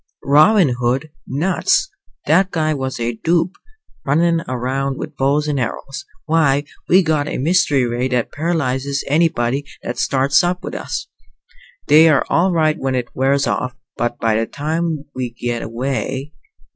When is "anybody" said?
9.07-9.63